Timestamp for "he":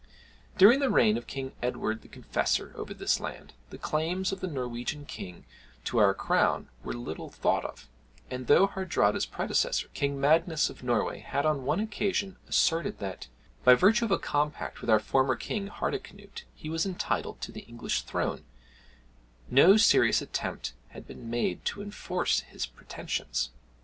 16.55-16.67